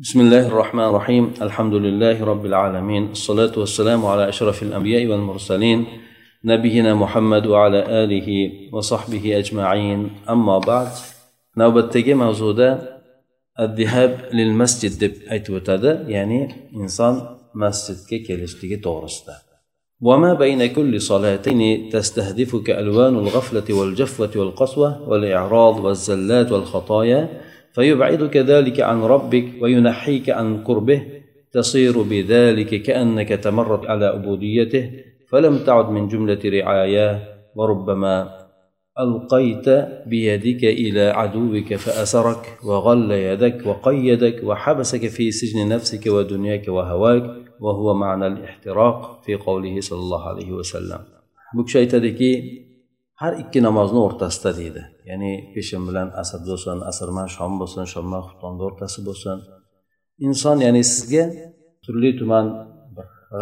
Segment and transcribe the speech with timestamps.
[0.00, 5.86] بسم الله الرحمن الرحيم الحمد لله رب العالمين الصلاة والسلام على أشرف الأنبياء والمرسلين
[6.44, 8.28] نبينا محمد وعلى آله
[8.72, 10.88] وصحبه أجمعين أما بعد
[11.56, 12.68] navbatdagi mavzuda
[13.56, 15.90] addihab lil masjid deb aytib o'tadi.
[16.14, 16.40] Ya'ni
[16.78, 17.14] inson
[17.62, 19.34] masjidga kelishligi to'g'risida.
[20.00, 29.02] وما بين كل صلاتين تستهدفك ألوان الغفلة والجفوة والقسوة والإعراض والزلات والخطايا فيبعدك ذلك عن
[29.02, 31.02] ربك وينحيك عن قربه
[31.52, 34.90] تصير بذلك كأنك تمرت على عبوديته
[35.30, 37.20] فلم تعد من جملة رعاياه
[37.54, 38.38] وربما
[39.00, 39.68] ألقيت
[40.06, 47.24] بيدك إلى عدوك فأسرك وغل يدك وقيدك وحبسك في سجن نفسك ودنياك وهواك
[47.60, 51.00] وهو معنى الاحتراق في قوله صلى الله عليه وسلم.
[51.56, 52.67] aytadiki
[53.20, 54.82] har ikki namozni o'rtasida deydi.
[55.10, 59.36] Ya'ni peshin bilan asr bo'lsin asrman shom bo'lsin shomman xuftonni o'rtasi bo'lsin.
[60.26, 61.24] Inson ya'ni sizga
[61.84, 62.46] turli tuman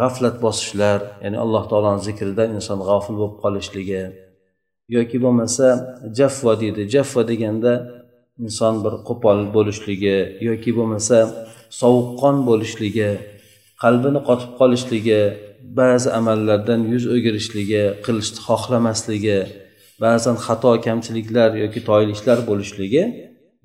[0.01, 4.01] g'aflat bosishlar ya'ni alloh taoloni zikridan inson g'ofil bo'lib qolishligi
[4.95, 5.67] yoki bo'lmasa
[6.19, 6.81] jafva deydi.
[6.95, 7.73] Jafva deganda
[8.45, 11.17] inson bir qo'pol bo'lishligi yoki bo'lmasa
[11.81, 13.09] sovuqqon bo'lishligi
[13.83, 15.21] qalbini qotib qolishligi
[15.79, 19.39] ba'zi amallardan yuz o'girishligi qilishni xohlamasligi
[20.03, 23.03] ba'zan xato kamchiliklar yoki toyilishlar bo'lishligi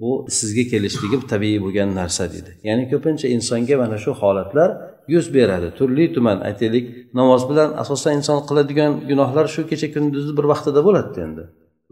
[0.02, 2.50] bu sizga kelishligi tabiiy bo'lgan narsa deydi.
[2.69, 4.70] Ya'ni ko'pincha insonga mana shu holatlar
[5.14, 5.69] yuz beradi.
[5.78, 6.84] Turli tuman aytaylik
[7.19, 11.44] namoz bilan asosan inson qiladigan gunohlar shu kecha kunduzni bir vaqtida bo'ladida endi.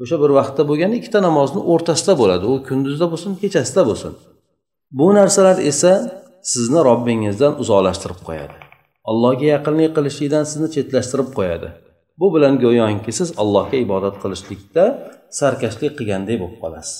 [0.03, 2.45] O'sha bir vaqtda bo'lgan ikkita namozni o'rtasida bo'ladi.
[2.53, 4.13] U kunduzda bo'lsin kechasida bo'lsin.
[4.99, 5.93] Bu narsalar esa
[6.53, 8.57] sizni robbingizdan uzoqlashtirib qo'yadi.
[9.11, 11.69] Allohga yaqinlik qilishlikdan sizni chetlashtirib qo'yadi.
[12.21, 14.85] Bu bilan go'yoki siz allohga ibodat qilishlikda
[15.39, 16.99] sarkashlik qilgandek bo'lib qolasiz.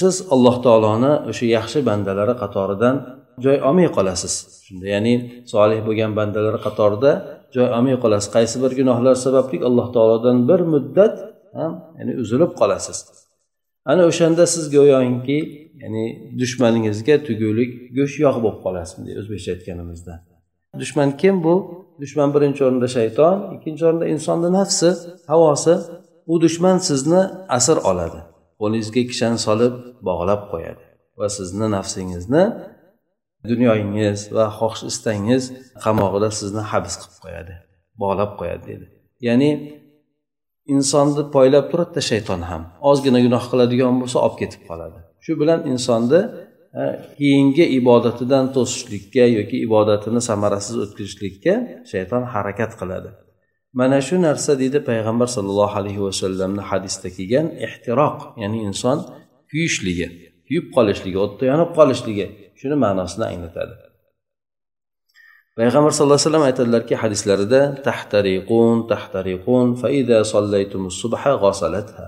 [0.00, 2.96] Siz alloh taoloni o'sha yaxshi bandalari qatoridan
[3.44, 4.34] joy olmay qolasiz.
[4.66, 5.14] Shunda ya'ni
[5.52, 7.12] solih bo'lgan bandalar qatorida
[7.56, 8.28] joy olmay qolasiz.
[8.36, 11.14] Qaysi bir gunohlar sababli alloh taolodan bir muddat
[11.98, 12.98] ya'ni uzilib qolasiz.
[13.90, 15.38] Ana o'shanda siz go'yoki
[15.82, 16.04] ya'ni
[16.40, 20.14] dushmaningizga tugulik go'sht yog' bo'lib qolasiz bunday o'zbekcha aytganimizda.
[20.82, 21.54] Dushman kim bu?
[22.02, 24.88] Dushman birinchi o'rinda shayton ikkinchi o'rinda insonni nafsi
[25.32, 25.74] havosi.
[26.32, 27.20] U dushman sizni
[27.56, 28.20] asir oladi.
[28.60, 29.74] Qo'lingizga kishan solib
[30.08, 30.84] bog'lab qo'yadi.
[31.18, 32.44] Va sizni nafsingizni
[33.50, 35.42] dunyoyingiz va xohish istangiz
[35.84, 37.54] qamog'ida sizni habs qilib qo'yadi
[38.02, 38.86] bog'lab qo'yadi dedi.
[39.28, 39.50] Ya'ni
[40.74, 44.98] insonni poylab turadida shayton ham ozgina gunoh qiladigan bo'lsa olib ketib qoladi.
[45.24, 46.20] Shu bilan insonni
[47.18, 51.54] keyingi ibodatidan to'sishlikka yoki ibodatini samarasiz o'tkazishlikka
[51.92, 53.10] shayton harakat qiladi.
[53.80, 58.98] Mana shu narsa deydi payg'ambar sollallohu alayhi vasallamni hadisda kelgan ehtiroq ya'ni inson
[59.50, 60.06] kuyishligi
[60.46, 62.26] kuyib qolishligi o'tda yonib qolishligi
[62.60, 63.74] shuni ma'nosini anglatadi.
[65.58, 72.06] Payg'ambar sallallohu alayhi vasallam aytadilarki hadislarida tahtariqun tahtariqun faida sollaytumus subha g'osalatha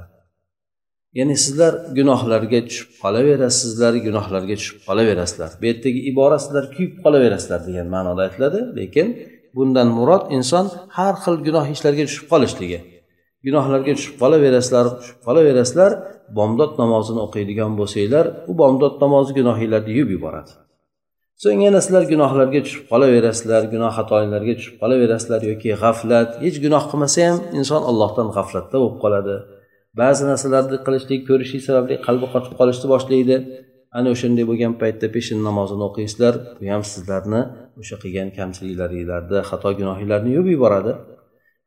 [1.18, 5.50] ya'ni sizlar gunohlarga tushib qolaverasizlar gunohlarga tushib qolaverasizlar.
[5.60, 9.06] Bu yerdagi ibora sizlar kuyib qolaverasizlar degan ma'noda aytiladi lekin
[9.56, 10.66] bundan murod inson
[10.96, 12.78] har xil gunoh ishlarga tushib qolishligi.
[13.46, 15.90] Gunohlarga tushib qolaverasizlar tushib qolaverasizlar
[16.38, 20.52] bomdod namozini o'qiydigan bo'lsanglar u bomdod namozi gunohinglarni yuvib yuboradi
[21.42, 27.20] so'ng yana sizlar gunohlarga tushib qolaverasizlar gunoh xatolarga tushib qolaverasizlar yoki g'aflat hech gunoh qilmasa
[27.28, 29.36] ham inson allohdan g'aflatda bo'lib qoladi.
[29.98, 33.36] Ba'zi narsalarni qilishlik ko'rishlik sababli qalbi qotib qolishni boshlaydi.
[33.98, 37.40] Ana o'shanday bo'lgan paytda peshin namozini o'qiysizlar bu ham sizlarni
[37.80, 40.92] o'sha qilgan kamchiliklaringlarni xato gunohinglarni yuvib yuboradi.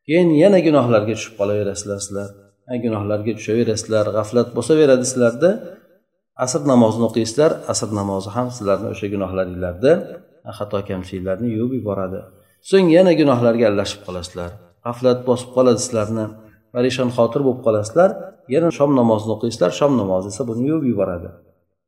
[0.08, 2.30] Keyin yana gunohlarga tushib qolaverasizlar sizlar
[2.84, 5.50] gunohlarga tushaverasizlar g'aflat bo'lsaveradi sizlarda
[6.46, 9.94] asr namozini o'qiysizlar asr namozi ham sizlarni o'sha gunohlaringlarni
[10.58, 12.20] xato kamchiliklarni yuvib yuboradi.
[12.70, 14.52] So'ng yana gunohlarga aralashib qolasizlar
[14.86, 16.26] g'aflat bosib qoladi sizlarni
[16.74, 18.10] parishon xotir bo'lib qolasizlar
[18.56, 21.30] yana shom namozini o'qiysizlar shom namozi esa buni yuvib yuboradi.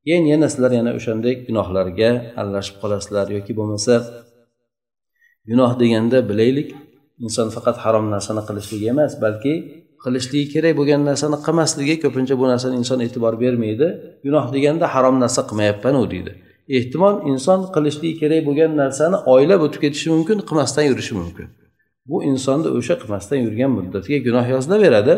[0.06, 2.10] Keyin yana sizlar yana o'shanday gunohlarga
[2.40, 3.94] aralashib qolasizlar yoki bo'lmasa
[5.50, 6.70] gunoh deganda bilaylik
[7.26, 9.54] inson faqat harom narsani qilishligi emas balki
[10.04, 13.88] qilishligi kerak bo'lgan narsani qilmasligi ko'pincha bu narsani inson e'tibor bermaydi.
[14.26, 16.32] Gunoh deganda harom narsa qilmayapmanu deydi.
[16.78, 21.48] Ehtimol inson qilishligi kerak bo'lgan narsani oylab o'tib ketishi mumkin qilmasdan yurishi mumkin.
[22.10, 25.16] Bu insonni o'sha qilmasdan yurgan muddatiga gunoh yozilaveradi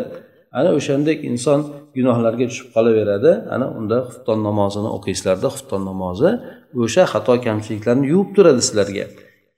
[0.59, 1.59] ana o'shandek inson
[1.97, 3.31] gunohlarga tushib qolaveradi.
[3.55, 6.29] Ana unda xufton namozini o'qiysizlarda xufton namozi
[6.83, 9.05] o'sha xato kamchiliklarni yuvib turadi sizlarga.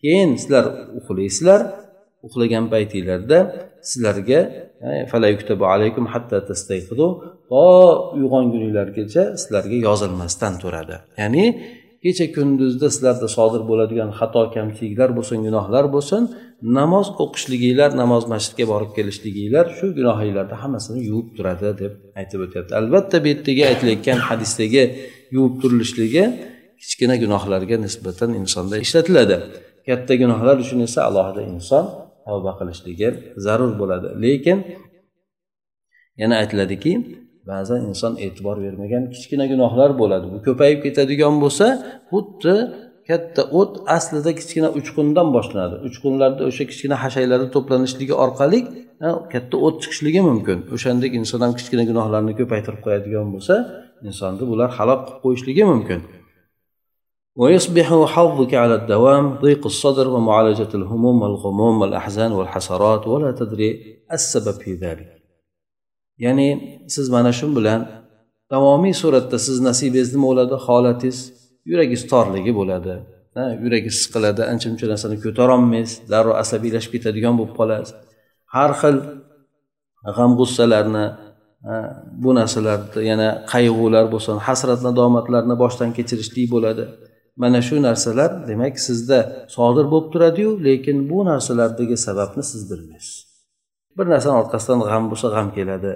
[0.03, 0.65] Keyin sizlar
[0.99, 1.61] uxlaysizlar.
[2.27, 3.37] Uxlagan paytinglarda
[3.89, 4.39] sizlarga
[7.49, 7.53] to
[8.17, 10.95] uyg'onguninglargacha sizlarga yozilmasdan turadi.
[11.21, 11.45] Ya'ni
[12.03, 16.21] kecha kunduzda sizlarda sodir bo'ladigan xato kamchiliklar bo'lsin gunohlar bo'lsin
[16.77, 22.71] namoz o'qishliginglar namoz masjidga borib kelishliginglar shu gunohinglarni hammasini yuvib turadi deb aytib o'tyapti.
[22.81, 24.83] Albatta bu yerdagi aytilayotgan hadisdagi
[25.35, 26.23] yuvib turilishligi
[26.81, 29.37] kichkina gunohlarga nisbatan insonda ishlatiladi.
[29.87, 31.85] Katta gunohlar uchun esa alohida inson
[32.25, 33.09] tavba qilishligi
[33.45, 34.07] zarur bo'ladi.
[34.23, 34.57] Lekin
[36.21, 36.91] yana aytiladiki
[37.50, 41.66] ba'zan inson e'tibor bermagan kichkina gunohlar bo'ladi bu ko'payib ketadigan bo'lsa
[42.10, 42.54] xuddi
[43.08, 48.60] katta o't aslida kichkina uchqundan boshlanadi uchqunlarda o'sha kichkina hashaylarni to'planishligi orqali
[49.32, 53.54] katta o't chiqishligi mumkin o'shandek inson ham kichkina gunohlarni ko'paytirib qo'yadigan bo'lsa
[54.08, 56.00] insonni bular halok qilib qo'yishligi mumkin
[57.36, 63.70] ويصبح حظك على الدوام ضيق الصدر ومعالجة الهموم والغموم والأحزان والحسرات ولا تدري
[64.12, 65.17] السبب في ذلك
[66.25, 66.49] ya'ni
[66.95, 67.81] siz mana shu bilan
[68.51, 70.55] davomiy suratda siz nasibingiz nima bo'ladi?
[70.65, 71.19] Holatingiz
[71.69, 72.93] yuragingiz torligi bo'ladi.
[73.63, 77.95] Yuragingiz siqiladi ancha muncha narsani ko'tarolmaysiz darrov asabiylashib ketadigan bo'lib qolasiz.
[78.55, 78.97] Har xil
[80.17, 81.05] g'am g'ussalarni
[82.23, 86.83] bu narsalarni yana qayg'ular bo'lsin hasrat nadomatlarni boshdan kechirishlik bo'ladi.
[87.41, 89.19] Mana shu narsalar demak sizda
[89.55, 93.28] sodir bo'lib turadiyu lekin bu narsalardagi sababni siz bilmaysiz.
[93.97, 95.93] Bir narsani orqasidan g'am bo'lsa g'am keladi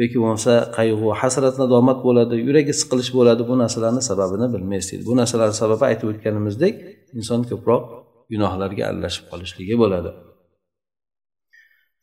[0.00, 5.56] yoki bo'lmasa qayg'u hasrat nadomat bo'ladi yuragi siqilish bo'ladi bu narsalarni sababini bilmaysiz bu narsalarni
[5.62, 6.74] sababi aytib o'tganimizdek
[7.18, 7.84] inson ko'proq
[8.32, 10.12] gunohlarga aralashib qolishligi bo'ladi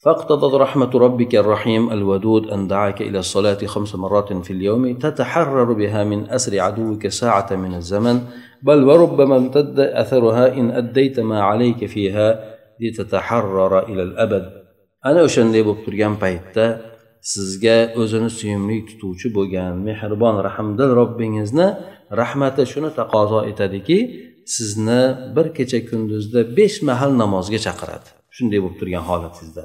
[0.06, 6.04] فاقتضت رحمة ربك الرحيم الودود أن دعاك إلى الصلاة خمس مرات في اليوم تتحرر بها
[6.04, 8.18] من أسر عدوك ساعة من الزمن
[8.62, 12.28] بل وربما امتد أثرها إن أديت ما عليك فيها
[12.80, 14.65] لتتحرر إلى الأبد
[15.10, 16.66] ana o'shanday bo'lib turgan paytda
[17.34, 21.68] sizga o'zini suyumli tutuvchi bo'lgan mehribon rahmdil robbingizni
[22.22, 24.00] rahmati shuni taqozo etadiki
[24.56, 25.02] sizni
[25.36, 28.07] bir kecha kunduzda besh mahal namozga chaqiradi.
[28.36, 29.63] Shunday bo'lib turgan holatingizda.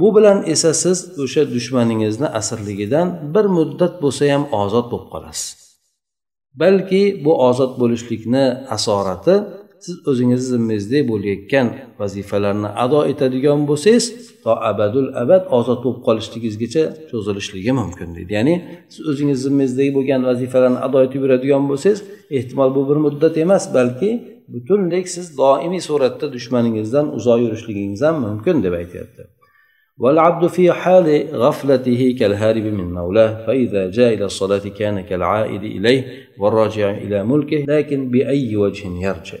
[0.00, 5.48] Bu bilan esa siz o'sha dushmaningizni asirligidan bir muddat bo'lsa ham ozod bo'lib qolasiz.
[6.62, 8.44] Balki bu ozod bo'lishlikni
[8.76, 9.34] asorati
[9.85, 11.67] siz o'zingizni zimmangizda bo'layotgan
[12.01, 14.05] vazifalarni ado etadigan bo'lsangiz
[14.43, 18.55] to abadul abad ozod bo'lib qolishligingizgacha cho'zilishligi mumkin deydi ya'ni
[18.93, 21.99] siz o'zingiz zimmangizdagi bo'lgan vazifalarni ado etib yuradigan bo'lsangiz
[22.37, 24.09] ehtimol bu bir muddat emas balki
[24.53, 29.23] butunlay siz doimiy suratda dushmaningizdan uzoq yurishligingiz ham mumkin deb aytyapti
[30.03, 36.01] والعبد في حال غفلته كالهارب من مولاه فإذا جاء إلى الصلاة كان كالعائد إليه
[36.39, 39.37] والراجع إلى ملكه لكن بأي وجه يرجع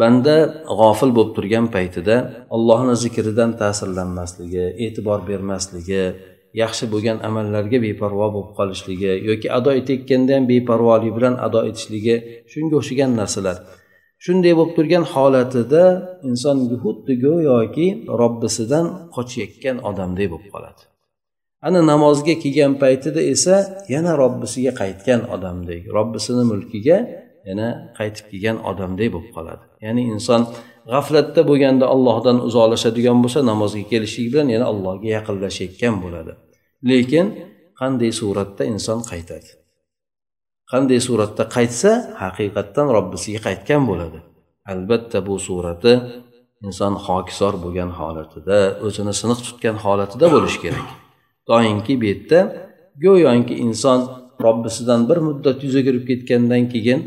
[0.00, 0.36] banda
[0.78, 2.16] g'ofil bo'lib turgan paytida
[2.56, 6.02] allohni zikridan ta'sirlanmasligi e'tibor bermasligi
[6.62, 12.14] yaxshi bo'lgan amallarga beparvo bo'lib qolishligi yoki ado etayotganda ham beparvolik bilan ado etishligi
[12.52, 13.56] shunga o'xshagan narsalar.
[14.24, 15.84] Shunday bo'lib turgan holatida
[16.28, 17.86] inson xuddi go'yoki
[18.20, 18.86] robbisidan
[19.16, 20.82] qochayotgan odamdek bo'lib qoladi.
[21.66, 23.56] Ana namozga kelgan paytida esa
[23.94, 26.98] yana robbisiga qaytgan odamdek robbisini mulkiga
[27.48, 27.68] yana
[27.98, 29.64] qaytib kelgan odamdek bo'lib qoladi.
[29.84, 30.42] Ya'ni inson
[30.92, 36.32] g'aflatda bo'lganda allohdan uzoqlashadigan bo'lsa namozga kelishlik bilan yana allohga yaqinlashayotgan bo'ladi.
[36.90, 37.26] Lekin
[37.80, 39.50] qanday suratda inson qaytadi?
[40.72, 41.90] Qanday suratda qaytsa
[42.22, 44.18] haqiqatdan robbisiga qaytgan bo'ladi.
[44.72, 45.92] Albatta bu surati
[46.66, 50.86] inson hokisor bo'lgan holatida o'zini siniq tutgan holatida bo'lishi kerak.
[51.48, 52.38] Doimki bu yerda
[53.04, 54.00] go'yoki inson
[54.44, 57.00] robbisidan bir muddat yuz o'girib ketgandan keyin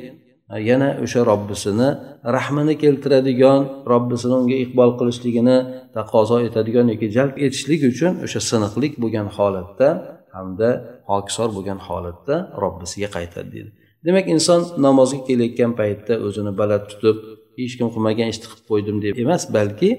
[0.49, 1.89] yana o'sha robbisini
[2.37, 3.61] rahmini keltiradigan
[3.93, 5.57] robbisini unga iqbol qilishligini
[5.97, 9.87] taqozo etadigan yoki jalb etishlik uchun o'sha siniqlik bo'lgan holatda
[10.35, 10.69] hamda
[11.11, 13.71] hokisor bo'lgan holatda robbisiga qaytadi deydi.
[14.05, 17.17] Demak inson namozga kelayotgan paytda o'zini baland tutib
[17.59, 19.89] hech kim qilmagan ishni qilib qo'ydim deb emas balki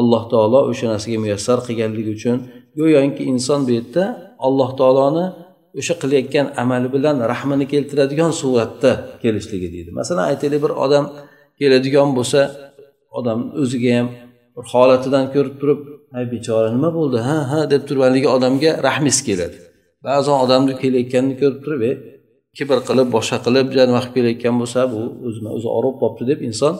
[0.00, 2.36] alloh taolo o'sha narsaga muyassar qilganligi uchun
[2.78, 4.04] go'yoki inson bu yerda
[4.46, 5.26] alloh taoloni
[5.78, 8.90] o'sha qilayotgan amali bilan rahmini keltiradigan suratda
[9.22, 9.90] kelishligi deydi.
[10.00, 11.04] Masalan aytaylik bir odam
[11.60, 12.40] keladigan bo'lsa
[13.18, 14.08] odam o'ziga ham
[14.56, 15.80] bir holatidan ko'rib turib
[16.16, 17.18] ay bechora nima bo'ldi?
[17.28, 19.58] Ha ha deb turib haligi odamga rahmingiz keladi.
[20.06, 21.92] Ba'zan odamni kelayotganini ko'rib turib e
[22.58, 26.74] kibr qilib boshqa qilib nima qilib kelayotgan bo'lsa bu o'zini o'zi og'rib qolibdi deb inson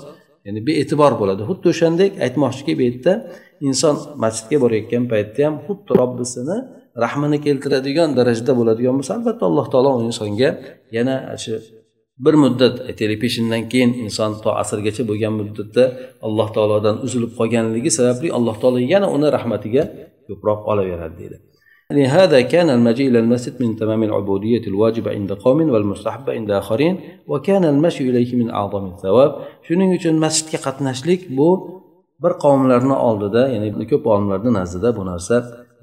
[0.46, 1.42] ya'ni bee'tibor bo'ladi.
[1.48, 3.12] Xuddi o'shandek aytmoqchiki bu yerda
[3.68, 6.56] inson masjidga borayotgan paytda ham xuddi robbisini
[7.03, 10.49] rahmini keltiradigan darajada bo'ladigan bo'lsa albatta alloh taolo u insonga
[10.97, 11.53] yana shu
[12.25, 15.83] bir muddat aytaylik peshindan keyin inson to asrgacha bo'lgan muddatda
[16.27, 19.83] alloh taolodan uzilib qolganligi sababli alloh taolo yana uni rahmatiga
[20.27, 21.39] ko'proq olaveradi deydi
[21.99, 27.65] لهذا كان المجيء إلى المسجد من تمام العبودية الواجبة عند قوم والمستحبة عند آخرين وكان
[27.65, 29.31] المشي إليه من أعظم الثواب
[29.67, 31.49] shuning uchun masjidga qatnashlik bu
[32.23, 35.35] bir qavmlarni oldida ya'ni ko'p olimlarni nazdida bu narsa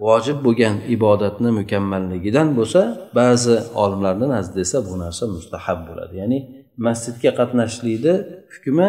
[0.05, 2.81] vojib bo'lgan ibodatni mukammalligidan bo'lsa
[3.20, 6.13] ba'zi olimlarni nazdida esa bu narsa mustahab bo'ladi.
[6.22, 6.39] Ya'ni
[6.88, 8.13] masjidga qatnashlikni
[8.53, 8.88] hukmi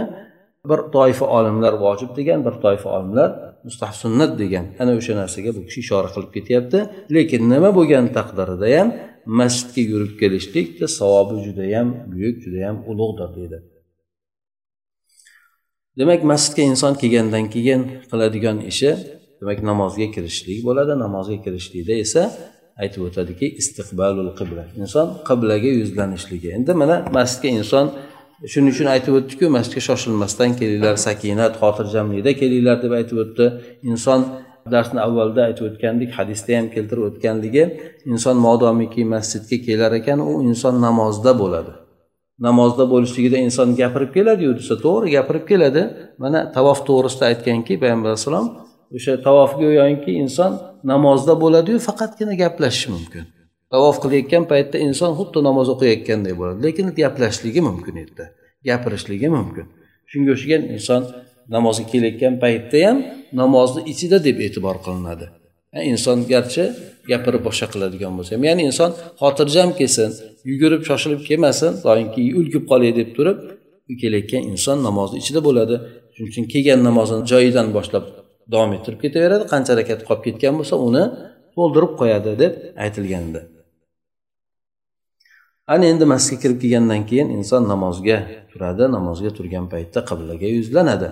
[0.71, 3.28] bir toifa olimlar vojib degan bir toifa olimlar
[3.66, 4.64] mustahab sunnat degan.
[4.83, 6.78] Ana o'sha narsaga bu kishi ishora qilib ketyapti.
[7.14, 8.88] Lekin nima bo'lgan taqdirida ham
[9.40, 13.59] masjidga yurib kelishlikni savobi judayam buyuk judayam ulug'dir deydi.
[15.99, 18.90] Demak masjidga inson kelgandan keyin qiladigan ishi
[19.42, 20.92] demak namozga kirishlik bo'ladi.
[21.04, 22.22] Namozga kirishlikda esa
[22.82, 24.64] aytib o'tadiki istiqbalul qibla.
[24.82, 26.49] Inson qiblaga yuzlanishligi.
[26.58, 27.87] Endi mana masjidga inson
[28.52, 33.46] shuning uchun aytib o'tdiku masjidga shoshilmasdan kelinglar sakinat xotirjamlikda kelinglar deb aytib o'tdi.
[33.90, 34.20] Inson
[34.75, 37.64] darsni avvalda aytib o'tgandik hadisda ham keltirib o'tganligi
[38.12, 41.72] inson modomiki masjidga kelar ekan u inson namozda bo'ladi.
[42.46, 45.82] Namozda bo'lishligida inson gapirib keladiyu desa to'g'ri gapirib keladi.
[46.22, 48.46] Mana tavof to'g'risida aytganki payg'ambar alayhissalom
[48.96, 50.52] o'sha tavof go'yoki inson
[50.92, 53.25] namozda bo'ladiyu faqatgina gaplashishi mumkin.
[53.72, 58.25] Tavof qilayotgan paytda inson xuddi namoz o'qiyotganday bo'ladi lekin gaplashishligi mumkin yerda
[58.68, 59.66] gapirishligi mumkin.
[60.11, 61.02] Shunga o'xshagan inson
[61.54, 62.99] namozga kelayotgan paytda ham
[63.40, 65.26] namozni ichida deb e'tibor qilinadi.
[65.92, 66.64] Inson garchi
[67.11, 68.90] gapirib boshqa qiladigan bo'lsa ham ya'ni inson
[69.22, 70.11] xotirjam kelsin
[70.50, 73.38] yugurib shoshilib kelmasin doimki ulgib qolay deb turib
[74.02, 75.76] kelayotgan inson namozni ichida bo'ladi.
[76.14, 78.04] Shuning uchun kelgan namozini joyidan boshlab
[78.52, 79.44] davom ettirib ketaveradi.
[79.52, 81.04] Qancha rakat qolib ketgan bo'lsa uni
[81.56, 82.52] to'ldirib qo'yadi deb
[82.85, 83.40] aytilgandi.
[85.73, 88.18] Ana endi masjidga kirib kelgandan keyin inson namozga
[88.50, 88.85] turadi.
[88.97, 91.11] Namozga turgan paytda qiblaga yuzlanadi.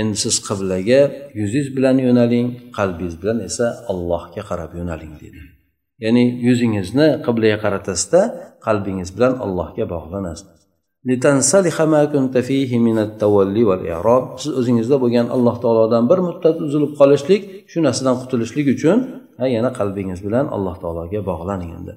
[0.00, 1.00] Endi siz qiblaga
[1.40, 2.46] yuzingiz bilan yo'naling
[2.78, 5.40] qalbingiz bilan esa allohga qarab yo'naling dedi.
[6.04, 8.20] Ya'ni yuzingizni qiblaga qaratasizda
[8.66, 10.61] qalbingiz bilan allohga bog'lanasiz.
[14.41, 18.97] siz o'zingizda bo'lgan alloh taolodan bir muddat uzilib qolishlik shu narsadan qutulishlik uchun
[19.55, 21.93] yana qalbingiz bilan alloh taologa bog'laning endi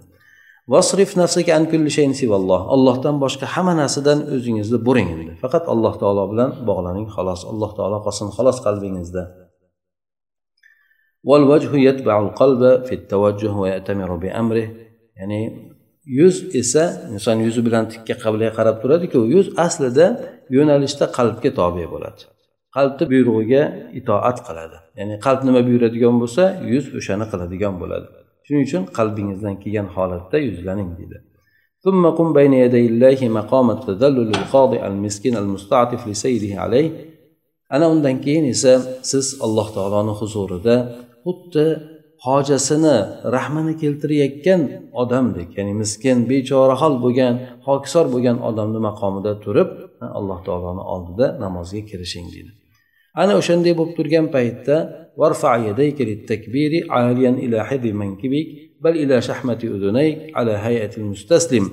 [0.73, 5.95] vasrif nafsaka an kulli shayin sivalloh allohdan boshqa hamma narsadan o'zingizni buring endi faqat alloh
[6.03, 9.25] taolo bilan bog'laning xolos alloh taolo qolsin xolos qalbingizda
[11.29, 14.67] والوجه يتبع القلب في التوجه ويأتمر بأمره
[15.21, 15.41] ya'ni
[16.19, 16.85] yuz esa
[17.15, 20.07] inson yuzi bilan tikka qiblaga qarab turadiku yuz aslida
[20.57, 22.23] yo'nalishda qalbga tobe bo'ladi
[22.77, 23.62] qalbni buyrug'iga
[24.00, 28.07] itoat qiladi ya'ni qalb nima buyuradigan bo'lsa yuz o'shani qiladigan bo'ladi
[28.47, 31.19] shuning uchun qalbingizdan kelgan holatda yuzlaning deydi
[31.85, 36.91] ثم قم بين يدي الله مقام التذلل الخاضع المسكين المستعطف لسيره عليه
[37.75, 38.73] ana undan keyin esa
[39.11, 40.77] siz alloh taoloni huzurida
[41.25, 41.67] xuddi
[42.27, 42.97] hojasini
[43.37, 44.61] rahmini keltirayotgan
[45.03, 47.35] odamdek ya'ni miskin bechorahol bo'lgan
[47.67, 49.71] hokisor bo'lgan odamni maqomida turib
[50.19, 52.50] alloh taoloni oldida namozga kirishing deydi
[53.23, 54.77] ana o'shanday bo'lib turgan paytda
[55.21, 58.47] وارفع يديك للتكبير عاليا إلى حذو منكبك
[58.85, 61.65] بل إلى شحمة أذنيك على هيئة المستسلم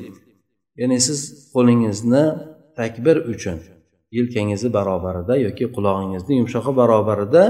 [0.82, 1.20] ya'ni siz
[1.54, 2.24] qo'lingizni
[2.80, 3.58] takbir uchun
[4.18, 7.44] yelkangizni barobarida yoki qulog'ingizni yumshog'i barobarida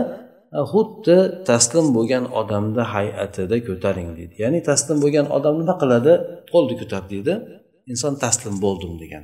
[0.72, 1.18] xuddi
[1.50, 6.14] taslim bo'lgan odamni hay'atida ko'taring deydi ya'ni taslim bo'lgan odam nima qiladi
[6.54, 7.34] qo'lni ko'tar deydi
[7.92, 9.24] inson taslim bo'ldim degan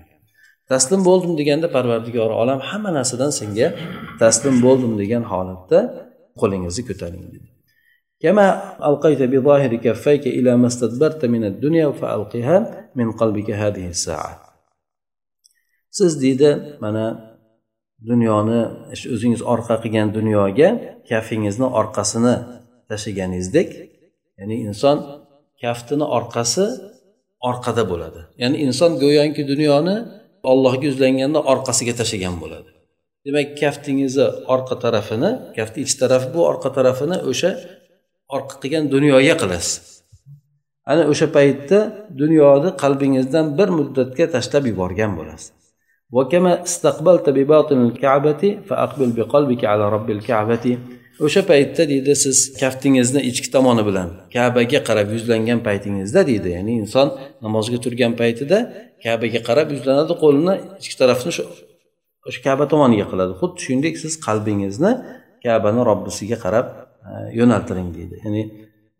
[0.72, 3.68] taslim bo'ldim deganda parvardigori olam hamma narsadan senga
[4.22, 5.80] taslim bo'ldim degan holatda
[6.42, 7.48] qo'lingizni ko'taring dedi
[8.24, 8.48] كما
[8.90, 12.58] ألقيت بظاهر كفيك إلى ما استدبرت من الدنيا فألقها
[12.96, 14.34] من قلبك هذه الساعة
[15.92, 17.27] siz deydi mana
[18.11, 18.61] dunyoni
[19.15, 20.69] o'zingiz orqa qilgan dunyoga
[21.11, 22.35] kafingizni orqasini
[22.89, 23.69] tashlaganingizdek
[24.39, 24.97] ya'ni inson
[25.63, 26.65] kaftini orqasi
[27.51, 28.21] orqada bo'ladi.
[28.43, 29.97] Ya'ni inson go'yoki dunyoni
[30.51, 32.71] ollohga yuzlanganda orqasiga tashlagan bo'ladi.
[33.27, 37.51] Demak kaftingizni orqa tarafini kaftni ich tarafi bu orqa tarafini o'sha
[38.37, 39.75] orqa qilgan dunyoga qilasiz.
[40.91, 41.79] Ana o'sha paytda
[42.23, 45.58] dunyoni qalbingizdan bir muddatga tashlab yuborgan bo'lasiz.
[51.27, 57.09] O'sha paytda deydi siz kaftingizni ichki tomoni bilan kabaga qarab yuzlangan paytingizda deydi ya'ni inson
[57.45, 58.59] namozga turgan paytida
[59.05, 61.45] kabaga qarab yuzlanadi qo'lini ichki tarafini shu
[62.29, 63.33] o'sha kaba tomoniga qiladi.
[63.41, 64.93] Xuddi shuningdek siz qalbingizni
[65.45, 66.67] kabani robbisiga qarab
[67.09, 68.43] e, yo'naltiring deydi ya'ni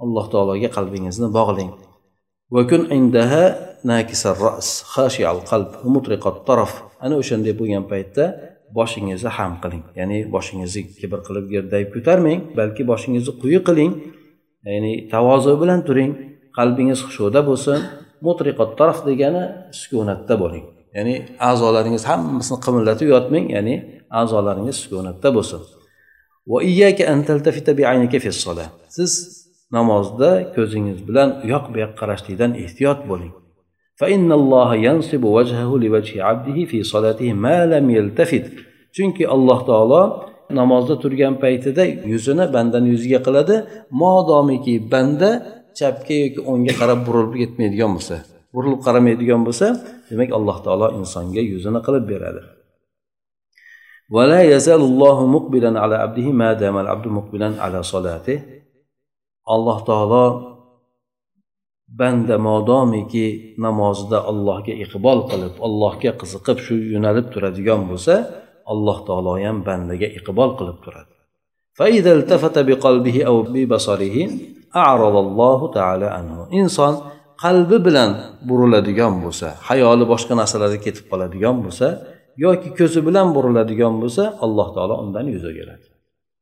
[0.05, 1.73] alloh taologa qalbingizni bog'lang.
[7.05, 8.25] Ana o'shanday bo'lgan paytda
[8.79, 13.93] boshingizni ham qiling ya'ni boshingizni kibr qilib gerdayib ko'tarmang balki boshingizni quyi qiling
[14.75, 16.13] ya'ni tavozu bilan turing
[16.59, 17.79] qalbingiz xushuda bo'lsin
[18.27, 19.43] mutriqot taraf degani
[19.81, 20.67] sukunatda bo'ling
[20.97, 21.15] ya'ni
[21.51, 23.75] a'zolaringiz hammasini qimillatib yotmang ya'ni
[24.21, 25.61] a'zolaringiz sukunatda bo'lsin
[28.97, 29.13] siz
[29.77, 33.33] namozda ko'zingiz bilan u yoq bu yoqqa qarashlikdan ehtiyot bo'ling
[38.96, 40.02] chunki alloh taolo
[40.60, 43.56] namozda turgan paytida yuzini bandani yuziga qiladi
[44.02, 45.30] modomiki banda
[45.78, 48.16] chapga yoki o'ngga qarab burilib ketmaydigan bo'lsa
[48.54, 49.68] burilib qaramaydigan bo'lsa
[50.10, 52.44] demak alloh taolo insonga yuzini qilib beradi
[54.16, 58.38] ولا يزال الله مقبلا على عبده ما دام العبد مقبلا على صلاته
[59.56, 60.26] alloh taolo
[61.89, 63.27] banda modomiki
[63.65, 68.15] namozida allohga iqbol qilib allohga qiziqib shu yo'nalib turadigan bo'lsa
[68.73, 71.15] alloh taolo ham bandaga iqbol qilib turadi.
[76.61, 76.95] Inson
[77.45, 78.11] qalbi bilan
[78.49, 81.87] buriladigan bo'lsa hayoli boshqa narsalarga ketib qoladigan bo'lsa
[82.45, 85.87] yoki ko'zi bilan buriladigan bo'lsa alloh taolo undan yuz o'giradi.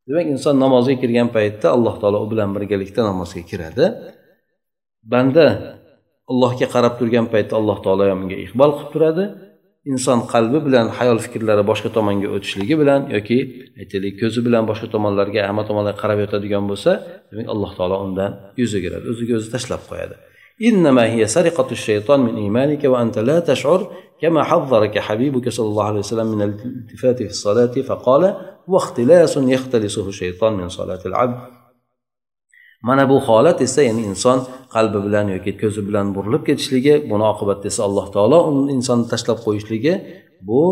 [0.08, 3.86] Demak inson namozga kirgan paytda alloh taolo u bilan birgalikda namozga kiradi.
[5.13, 5.45] banda
[6.31, 9.25] allohga qarab turgan paytda alloh taolo ham unga iqbol qilib turadi
[9.91, 13.39] inson qalbi bilan hayol fikrlari boshqa tomonga o'tishligi bilan yoki
[13.81, 16.91] aytaylik ko'zi bilan boshqa tomonlarga hamma tomonlarga qarab yotadigan bo'lsa
[17.29, 20.17] demak alloh taolo undan yuz o'giradi o'ziga o'zi tashlab qo'yadi
[20.69, 25.99] إنما هي سرقة الشيطان من إيمانك وأنت لا تشعر كما حذرك حبيبك صلى الله عليه
[25.99, 28.23] وسلم من الالتفات في الصلاة فقال
[28.67, 31.39] واختلاس يختلسه الشيطان من صلاة العبد
[32.82, 34.38] mana bu holat esa ya'ni inson
[34.74, 39.38] qalbi bilan yoki ko'zi bilan burilib ketishligi buni oqibatida esa alloh taolo uni insonni tashlab
[39.46, 39.94] qo'yishligi
[40.48, 40.62] bu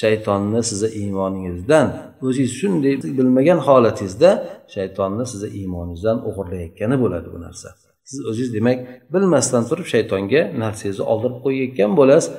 [0.00, 1.86] shaytonni sizni iymoningizdan
[2.26, 4.30] o'zingiz shunday bilmagan holatingizda
[4.74, 7.68] shaytonni sizni iymoningizdan o'g'irlayotgani bo'ladi bu narsa.
[8.10, 8.78] Siz o'zingiz demak
[9.12, 12.32] bilmasdan turib shaytonga nafsingizni oldirib qo'yayotgan bo'lasiz.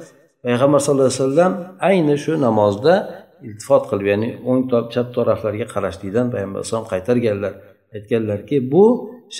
[0.46, 1.54] Payg'ambar sallallohu alayhi vasallam
[1.90, 2.94] ayni shu namozda
[3.48, 4.62] iltifot qilib ya'ni o'ng
[4.94, 7.53] chap taraflarga qarashlikdan payg'ambar alayhisalom qaytarganlar.
[7.96, 8.84] Aytganlarki bu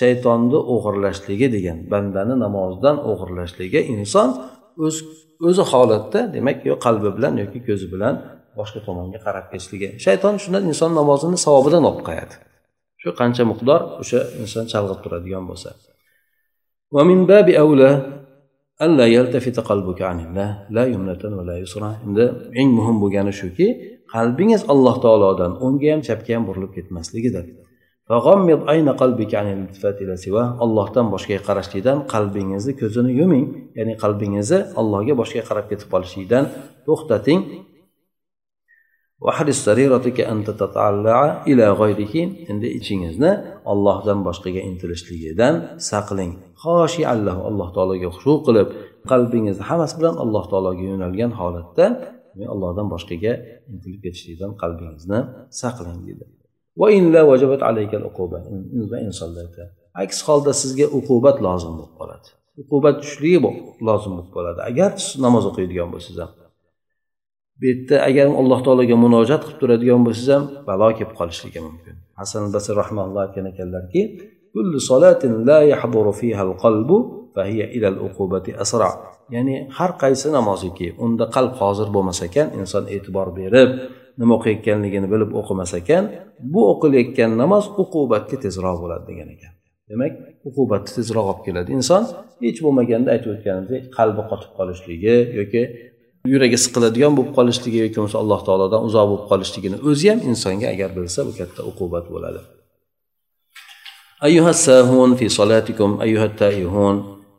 [0.00, 4.28] shaytonni o'g'irlashligi degan bandani namozdan o'g'irlashligi inson
[4.86, 4.96] o'z
[5.48, 8.14] o'zi holatda demak yo qalbi bilan yoki ko'zi bilan
[8.58, 12.34] boshqa tomonga qarab ketishligi shayton shundan inson namozini savobidan olib qo'yadi.
[13.02, 15.70] Shu qancha miqdor o'sha inson chalg'ib turadigan bo'lsa.
[22.06, 22.24] Endi
[22.60, 23.66] eng muhim bo'lgani shuki
[24.14, 27.44] qalbingiz alloh taolodan o'ngga ham chapga ham burilib ketmasligidir.
[30.64, 33.46] Ollohdan boshqaga qarashlikdan qalbingizni ko'zini yuming.
[33.78, 36.44] Ya'ni qalbingizni allohga boshqa qarab ketib qolishlikdan
[36.86, 37.40] to'xtating.
[42.50, 43.32] endi ichingizni
[43.72, 45.54] ollohdan boshqaga intilishligidan
[45.90, 46.32] saqlang.
[47.50, 48.68] Alloh taologa xushu qilib
[49.10, 51.86] qalbingizni hammasi bilan alloh taologa yo'nalgan holatda
[52.54, 53.32] allohdan boshqaga
[53.72, 55.18] intilib ketishlikdan qalbingizni
[55.62, 56.24] saqlang dedi.
[60.02, 62.28] Aks holda sizga uqubat lozim bo'lib qoladi.
[62.62, 63.38] Uqubat tushishligi
[63.88, 64.60] lozim bo'lib qoladi.
[64.70, 66.32] Agar siz namoz o'qiydigan bo'lsangiz ham
[67.60, 71.94] bu yerda agar alloh taologa munojat qilib turadigan bo'lsangiz ham balo kelib qolishligi mumkin.
[72.20, 74.02] Hasan basr rahmaulloh aytgan ekanlarki
[79.34, 83.70] ya'ni har qaysi namoziki unda qalb hozir bo'lmas ekan inson e'tibor berib
[84.21, 86.03] nima o'qiyotganligini bilib o'qimas ekan
[86.53, 89.53] bu o'qilayotgan namoz uqubatga tezroq bo'ladi degan ekan
[89.91, 90.13] demak
[90.49, 92.03] uqubatni tezroq olib keladi inson
[92.45, 95.61] hech bo'lmaganda aytib o'tganimizdek qalbi qotib qolishligi yoki
[96.33, 100.89] yuragi siqiladigan bo'lib qolishligi yoki bo'lmasa alloh taolodan uzoq bo'lib qolishligini o'zi ham insonga agar
[100.97, 102.41] bilsa bu katta uqubat bo'ladi
[104.23, 106.95] أيها الساهون في صلاتكم أيها التائهون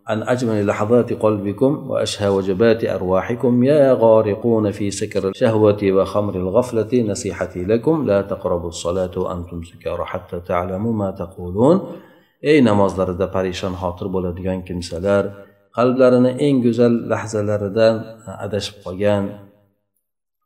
[0.07, 7.65] عن أجمل لحظات قلبكم وأشهى وجبات أرواحكم يا غارقون في سكر الشهوة وخمر الغفلة نصيحتي
[7.65, 11.81] لكم لا تقربوا الصلاة وأنتم سكارى حتى تعلموا ما تقولون
[12.43, 15.25] ey namozlarida parishon xotir bo'ladigan kimsalar
[15.77, 17.95] qalblarini eng go'zal lahzalaridan
[18.45, 19.23] adashib qolgan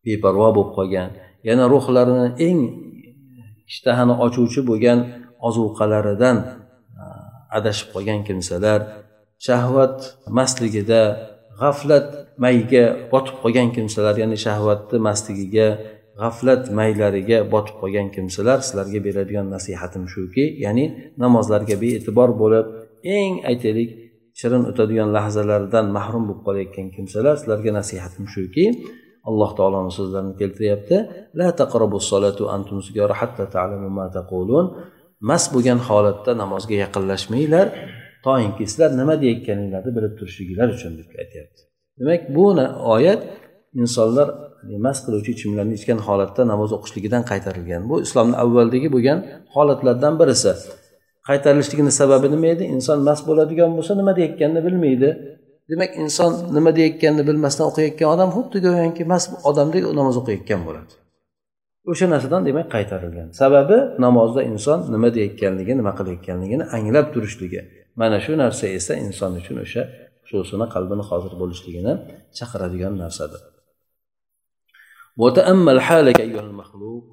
[0.04, 1.08] beparvo bo'lib qolgan
[1.48, 2.58] yana ruhlarini eng
[3.70, 4.98] ishtahani ochuvchi bo'lgan
[5.48, 6.36] ozuqalaridan
[7.58, 8.80] adashib qolgan kimsalar
[9.47, 9.97] shahvat
[10.37, 11.01] mastligida
[11.61, 12.07] g'aflat
[12.43, 15.67] mayiga botib qolgan kimsalar ya'ni shahvatni mastligiga
[16.21, 20.85] g'aflat maylariga botib qolgan kimsalar sizlarga beradigan nasihatim shuki ya'ni
[21.23, 22.65] namozlarga bee'tibor bo'lib
[23.17, 23.89] eng aytaylik
[24.39, 28.65] shirin o'tadigan lahzalardan mahrum bo'lib qolayotgan kimsalar sizlarga nasihatim shuki
[29.29, 30.97] alloh taoloni so'zlarini keltiryapti
[31.39, 31.47] la
[32.55, 32.77] antum
[33.21, 34.65] hatta ta'lamu ma taqulun.
[35.29, 37.67] Mast bo'lgan holatda namozga yaqinlashmanglar.
[38.25, 41.61] Toinki sizlar nima deyayotganinglarni bilib turishliginglar uchun deb aytyapti.
[41.99, 42.43] Demak bu
[42.95, 43.21] oyat
[43.81, 44.27] insonlar
[44.85, 47.81] mast qiluvchi ichimliklarni ichgan holatda namoz o'qishligidan qaytarilgan.
[47.89, 49.19] Bu islomni avvaldagi bo'lgan
[49.55, 50.51] holatlardan birisi.
[51.29, 52.63] Qaytarilishligini sababi nima edi?
[52.75, 55.09] Inson mast bo'ladigan bo'lsa nima deyayotganini bilmaydi.
[55.71, 60.91] Demak inson nima deyayotganini bilmasdan o'qiyotgan odam xuddi go'yoki mast odamdek namoz o'qiyotgan bo'ladi.
[61.91, 63.27] O'sha narsadan demak qaytarilgan.
[63.41, 67.61] Sababi namozda inson nima deyayotganligini nima qilayotganligini anglab turishligi.
[68.00, 69.82] mana shu narsa esa inson uchun o'sha
[70.26, 71.92] xushusini qalbini hozir bo'lishligini
[72.38, 73.42] chaqiradigan narsadir
[75.22, 77.04] وتأمل حالك أيها المخلوق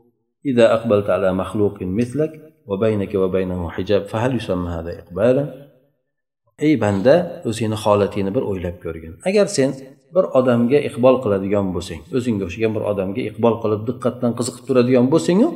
[0.45, 2.31] إذا أقبلت على مخلوق مثلك
[2.69, 5.67] وبينك وبينه حجاب فهل يسمى هذا إقبالا
[6.59, 9.69] ey banda o'zingni holatingni bir o'ylab ko'rgin agar sen
[10.15, 15.47] bir odamga iqbol qiladigan bo'lsang o'zingga o'xshagan bir odamga iqbol qilib diqqatdan qiziqib turadigan bo'lsangu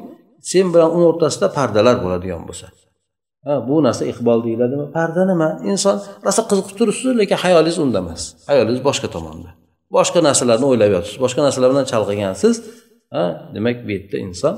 [0.51, 2.67] sen bilan uni o'rtasida pardalar bo'ladigan bo'lsa
[3.47, 8.21] ha bu narsa iqbol deyiladimi parda nima inson rosa qiziqib turibsiz lekin hayolingiz unda emas
[8.51, 9.49] hayolingiz boshqa tomonda
[9.97, 12.55] boshqa narsalarni o'ylab yotibsiz boshqa narsalar bilan chalg'igansiz
[13.15, 13.23] ha
[13.55, 14.55] demak bu yerda inson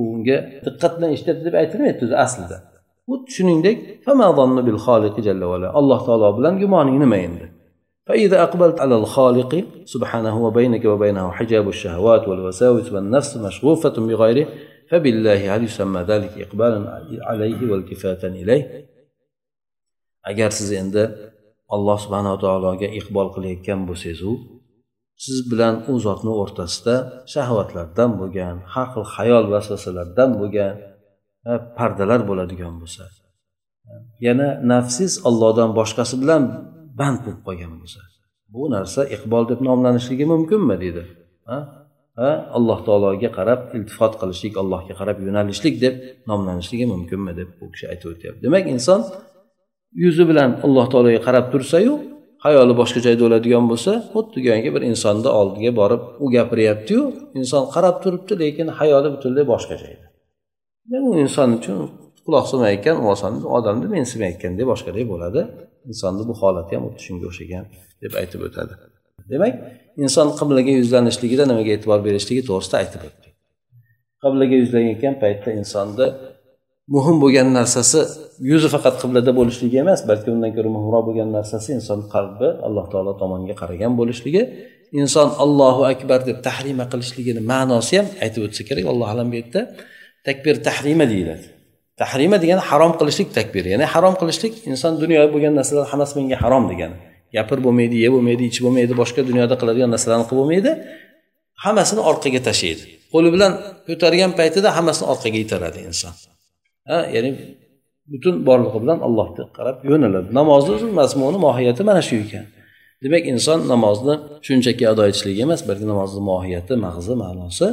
[0.00, 2.56] unga diqqat bilan eshityapti deb aytilmayapti o'zi aslida
[3.08, 3.76] xuddi shuningdek
[5.80, 7.46] alloh taolo bilan gumoning nima endi
[8.08, 14.46] فإذا أقبلت على الخالق سبحانه وبينك وبينه حجاب الشهوات والوساوس والنفس مشغوفة بغيره
[14.90, 16.78] فبالله هل يسمى ذلك إقبالا
[17.28, 18.62] عليه والتفاتا إليه
[20.30, 21.04] agar siz endi
[21.74, 24.32] alloh subhanava taologa iqbol qilayotgan bo'lsangizu
[25.24, 26.94] siz bilan u zotni o'rtasida
[27.34, 30.72] shahvatlardan bo'lgan har xil hayol vasvasalardan bo'lgan
[31.78, 33.04] pardalar bo'ladigan bo'lsa
[34.26, 36.42] yana nafsiz ollohdan boshqasi bilan
[36.98, 38.00] band bo'lib qolgan bo'lsa
[38.54, 41.02] bu narsa iqbol deb nomlanishligi mumkinmi deydi
[41.50, 41.58] ha
[42.57, 45.95] Alloh taologa qarab iltifot qilishlik allohga qarab yo'nalishlik deb
[46.29, 48.39] nomlanishligi mumkinmi deb u kishi aytib o'tyapti.
[48.45, 49.01] Demak inson
[50.03, 51.93] yuzi bilan alloh taologa qarab tursayu
[52.45, 57.01] hayoli boshqa joyda bo'ladigan bo'lsa xuddi go'yoki bir insonni oldiga borib u gapiryaptiyu
[57.39, 60.05] inson qarab turibdi lekin hayoli butunlay boshqa joyda.
[61.07, 61.77] U inson uchun
[62.25, 62.97] quloq solmayotgan
[63.57, 65.41] odamni mensimayotgandek boshqadek bo'ladi.
[65.91, 67.65] Insonni bu holati ham xuddi shunga o'xshagan
[68.03, 68.73] deb aytib o'tadi.
[69.31, 69.53] Demak
[70.03, 73.33] inson qiblaga yuzlanishligida nimaga e'tibor berishligi to'g'risida aytib o'tdik.
[74.23, 76.07] Qiblaga yuzlanayotgan paytda insonni
[76.95, 77.99] muhim bo'lgan narsasi
[78.49, 83.13] yuzi faqat qiblada bo'lishligi emas balki undan ko'ra muhimroq bo'lgan narsasi inson qalbi alloh taolo
[83.21, 84.43] tomonga qaragan bo'lishligi.
[85.01, 89.61] Inson allohu akbar deb tahrima qilishligini ma'nosi ham aytib o'tsa kerak alloh alam bu yerda
[90.27, 91.45] takbir tahrima deyiladi.
[92.01, 96.63] Tahrima degani harom qilishlik takbir ya'ni harom qilishlik inson dunyoda bo'lgan narsalar hammasi menga harom
[96.71, 96.97] degani.
[97.35, 100.71] Gapir bo'lmaydi ye bo'lmaydi ich bo'lmaydi boshqa dunyoda qiladigan narsalarni qilib bo'lmaydi.
[101.63, 102.83] Hammasini orqaga tashlaydi.
[103.13, 103.51] Qo'li bilan
[103.87, 106.13] ko'targan paytida hammasini orqaga itaradi inson.
[106.89, 107.29] Ha ya'ni
[108.11, 110.29] butun borlig'i bilan allohga qarab yo'naladi.
[110.39, 112.45] Namozni o'zi mazmuni mohiyati mana shu ekan.
[113.03, 114.13] Demak inson namozni
[114.45, 117.67] shunchaki ado etishligi emas balki namozni mohiyati mag'zi ma'nosi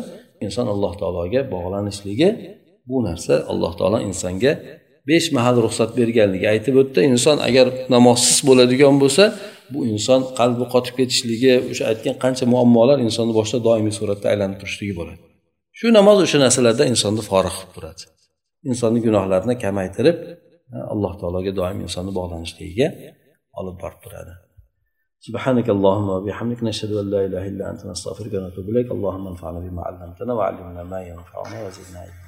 [0.46, 2.28] inson alloh taologa bog'lanishligi
[2.88, 4.52] bu narsa alloh taolo insonga
[5.10, 9.23] besh mahal ruxsat berganligi aytib o'tdi inson agar namozsiz bo'ladigan bo'lsa
[9.73, 14.93] bu inson qalbi qotib ketishligi o'sha aytgan qancha muammolar insonni boshida doimiy suratda aylanib turishligi
[14.99, 15.21] bo'ladi
[15.79, 18.03] shu namoz o'sha narsalardan insonni forig qilib turadi
[18.71, 20.17] insonni gunohlarini kamaytirib
[20.93, 22.88] alloh taologa doim insonni bog'lanishligiga
[23.60, 24.36] olib borib turadi
[25.27, 29.82] سبحانك اللهم وبحمدك نشهد ان لا اله الا انت نستغفرك ونتوب اليك اللهم انفعنا بما
[29.88, 32.22] علمتنا وعلمنا ما ينفعنا وزدنا علما